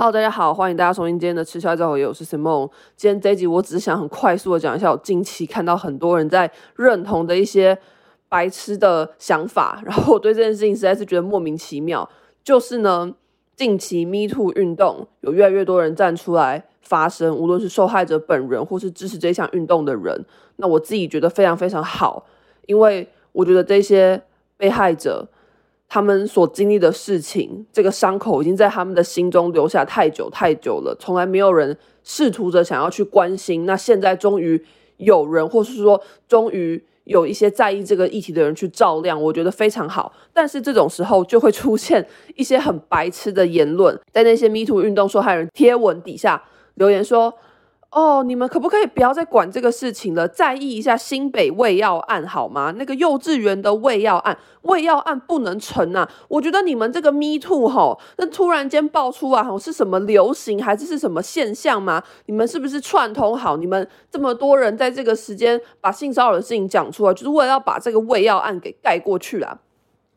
[0.00, 2.70] Hello，大家好，欢迎大家收听今天的吃宵夜造口业，我是 Simon。
[2.96, 7.76] 今天这一集我只是想很快速的讲一下，我近期看到很多人在认同的一些
[8.28, 12.08] 白痴的想法，然后我对这件事情实在是觉得莫名其妙。
[12.44, 13.12] 就是呢，
[13.56, 20.24] 近期 Me Too 运动有越来越多人站出来发声，无论是受害者本人或是支持这项运动的人，
[20.58, 22.24] 那我自己觉得非常非常好，
[22.66, 24.22] 因为我觉得这些
[24.56, 25.26] 被害者。
[25.88, 33.64] 他们所经历的事情，这个伤口已经在他们的心中留下太久太久了，从来没有人试图着想要去关心。
[33.64, 34.62] 那现在终于
[34.98, 40.12] 有人，或是说终于有一些在意这个议题的人去照亮，我觉得非常好。
[40.32, 46.44] 但是这种时候就会出现一些很白痴的言论，在那些 Me Too 运动受害人贴文底下
[46.74, 47.32] 留言说。
[47.90, 50.28] 哦，你们可不可以不要再管这个事情了？
[50.28, 52.70] 在意一下新北胃药案好吗？
[52.76, 56.06] 那个幼稚园的胃药案，胃药案不能成啊！
[56.28, 62.02] 我觉得你们这个 Me Too 吼，那突然间爆出来吼，是什么流行还是是什么现象吗？
[62.26, 63.56] 你们是不是串通好？
[63.56, 69.58] 你们这么多人在这个时间把性骚扰的事情讲出来，就是为了要把这个胃药案给盖过去啊？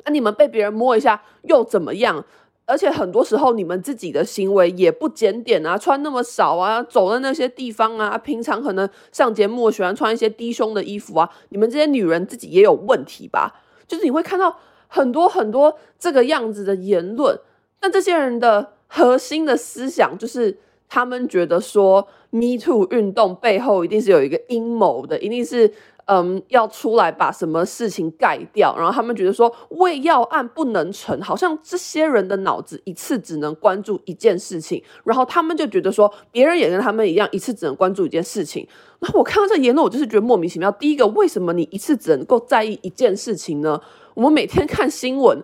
[0.03, 2.25] 那你们被别人摸一下又怎么样？
[2.71, 13.61] 而且很多时候，你们自己的行为也不检点啊，穿那么少啊，走的那些地方啊，平常可能上节目喜欢穿一些低胸的衣服啊，你们这些女人自己也有问题吧？
[13.85, 17.37] 就是你会看到很多很多这个样子的言论，
[17.81, 25.73] 但这些人的核心的思想就是他们觉得说，Me Too 运动背后一定是有一个阴谋的，一定是。
[26.13, 38.67] 嗯，要出来把什么事情盖掉，然后他们觉得说为要案不能成，好像这些人的脑子一次只能关注一件事情，然后他们就觉得说别人也跟他们一样，一次只能关注一件事情。
[38.99, 40.69] 那我看到这言论，我就是觉得莫名其妙。
[40.73, 43.79] 第一个，为什么你一次只能够在意一件事情呢？
[44.13, 45.39] 我们每天看新闻，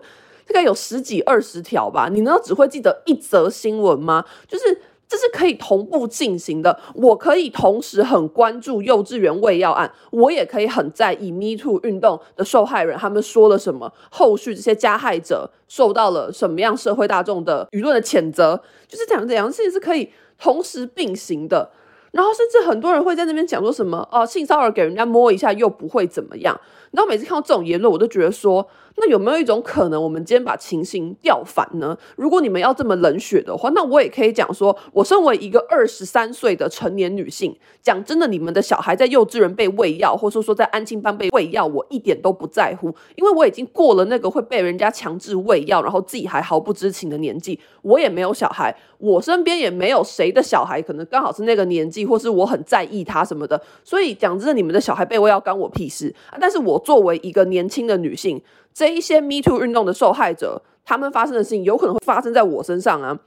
[0.46, 4.22] 大概有十几二十条吧，你难道只会记得一则新闻吗？
[4.46, 4.82] 就是。
[5.08, 6.78] 这是可以同步进行的。
[6.94, 21.70] 我可以同时很关注幼稚园喂药案，我也可以很在意 Me Too 运动的受害人他们说了什么，后续这些加害者受到了什么样社会大众的舆论的谴责，就是这样这样事情是可以同时并行的。
[22.10, 26.60] 然后甚至很多人会在那边讲说什么哦，性骚扰给人家摸一下又不会怎么样。
[26.90, 28.68] 然后每次看到这种言论，我都觉得说。
[29.00, 31.96] 那有没有一种可能，我们今天把情形调反呢？
[32.16, 47.58] 如果你们要这么冷血的话，那我也可以讲说，我身为一个二十三岁的成年女性，讲真的，你们的小孩在幼稚园被喂药，或者说在安亲班被喂药，我一点都不在乎，因为我已经过了那个会被人家强制喂药，然后自己还毫不知情的年纪。
[47.82, 53.60] 我也没有小孩，我身边也没有谁的小孩，可能刚好是那个年纪，或是我很在意他什么的。
[53.84, 56.36] 所以讲真的，你们的小孩被喂药干我屁事啊！
[56.40, 58.42] 但是我作为一个年轻的女性。
[58.78, 63.18] 这一些 Me Too 运动的受害者，他们发生的事情有可能会发生在我身上啊，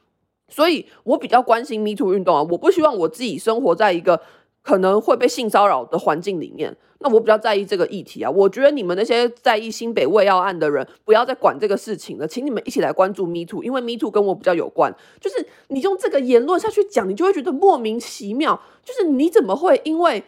[0.47, 4.21] 所以我比较关心 Me Too 运动啊，我不希望我自己生活在一个
[4.63, 8.31] 可能会被性骚扰的环境里面，那我比较在意这个议题啊。
[8.31, 14.95] 我觉得你们那些在意新北喂药案的人，不要再管这个事情了，请你们一起来关注 Me Too，因为 Me Too 跟我比较有关。
[15.19, 20.23] 就是你用这个言论下去讲，你就会觉得莫名其妙，就是你怎么会因为。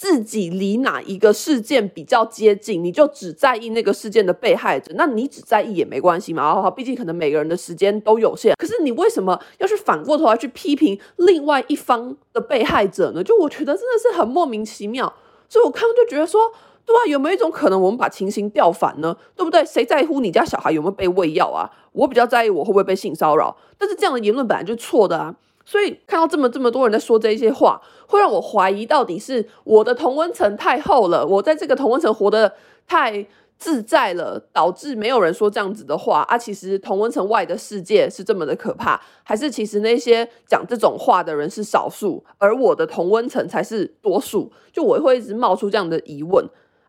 [0.00, 6.42] 自己离哪一个事件比较接近，你就只在意那个事件的被害者，那你只在意也没关系嘛。
[6.42, 8.54] 然后，毕竟可能每个人的时间都有限。
[8.56, 13.22] 可是你为什么要去反过头来去批评另外一方的被害者呢？
[13.22, 15.12] 就我觉得真的是很莫名其妙。
[15.50, 16.50] 所以我看就觉得说，
[16.86, 19.14] 对啊，有没有一种可能，我们把情形调反呢？
[19.36, 19.62] 对不对？
[19.66, 21.68] 谁在乎你家小孩有没有被喂药啊？
[21.92, 23.54] 我比较在意我会不会被性骚扰。
[23.76, 25.36] 但是这样的言论本来就错的啊。
[25.64, 32.52] 所以看到这么这么多人在说这些话，会让我怀疑到底是我的同温层太厚了，我在这个同温层活得
[32.86, 33.24] 太
[33.56, 36.36] 自在了，导致没有人说这样子的话啊。
[36.36, 44.50] 其实同温层外的世界是这么的可怕，还是其实那些讲这种话的人是少数，而我的同温层才是多数？
[44.72, 46.48] 就我会一直冒出这样的疑问。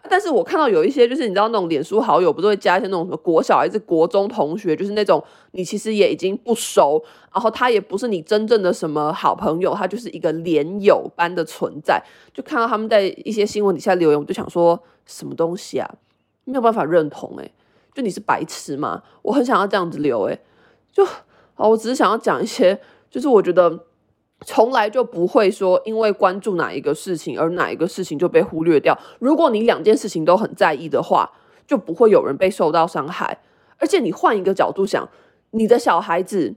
[0.09, 7.01] 但是我看到有一些，就是你知道那种脸书好友，不是会加一些那种什么国小还是国中同学，就是那种你其实也已经不熟，
[7.31, 12.03] 然后他也不是你真正的什么好朋友，他就是一个连友般的存在。
[12.33, 15.89] 就看到他们在一些新闻底下留言，我就想说什么东西啊，
[16.45, 17.51] 没有办法认同诶，
[17.93, 19.03] 就你是白痴吗？
[19.21, 20.39] 我很想要这样子留诶，
[20.91, 21.05] 就
[21.53, 23.85] 好，我只是想要讲一些，就是我觉得。
[24.45, 28.97] 从来就不会说，因为关注哪一个事情而哪一个事情就被忽略掉。
[29.19, 31.31] 如果你两件事情都很在意的话，
[31.67, 33.39] 就不会有人被受到伤害。
[33.77, 35.07] 而且你换一个角度想，
[35.51, 36.55] 你的小孩子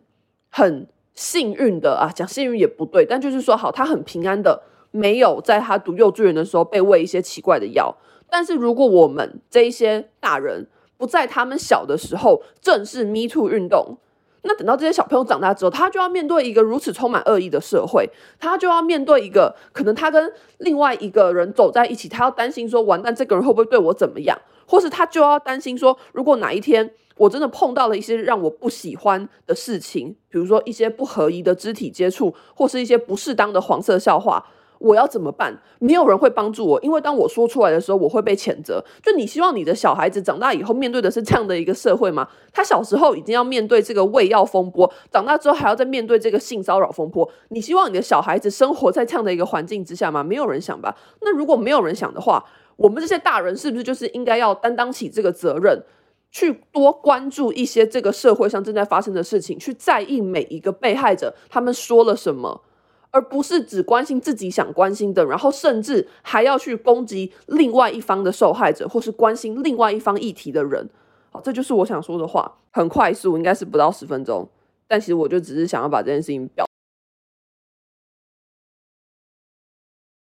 [0.51, 7.95] 很幸运的啊，讲幸运也不对，但就是说好，他很平安的，没有在他读幼稚园的时候被喂一些奇怪的药。
[8.31, 10.67] 但是如果我们这一些大人
[10.97, 13.99] 不在他们小的时候，正是 Me Too 运动。
[14.45, 18.09] 那等到这些小朋友长大之后，他就要面对一个如此充满恶意的社会，
[18.39, 24.39] 他就要面对一个可能他跟另外一个人走在一起，他要担心说，完蛋，这个人会不会对我怎么样？
[24.67, 34.45] 或是他就要担心说，如果哪一天我真的碰到了一些让我不喜欢的事情，比如说一些不合宜的肢体接触，或是一些不适当的黄色笑话。
[34.79, 35.59] 我要怎么办？
[35.79, 38.85] 没有人会帮助我，因为当我说出来的时候，我会被谴责。
[39.03, 42.29] 就你希望你的小孩子长大以后面对的是这样的一个社会吗？
[42.53, 47.29] 他小时候已经要面对这个喂药风波，长大之后还要再面对这个性骚扰风波。
[47.49, 50.23] 你希望你的小孩子生活在这样的一个环境之下吗？
[50.23, 50.97] 没有人想吧？
[51.23, 52.45] 那如果没有人想的话，
[52.77, 55.83] 我们这些大人是不是就是应该要担当起这个责任，
[56.31, 62.63] 去多关注一些这个社会上正在发生的事情，去在意每一个被害者他们说了什么？
[63.15, 70.91] 而不是只关心自己想关心的，然后甚至还要去攻击另外一方的受害者，或是关心另外一方议题的人。
[71.31, 74.49] 好，这就是我想说的话，很快速，应该是不到十分钟。
[74.89, 76.67] 但其实我就只是想要把这件事情表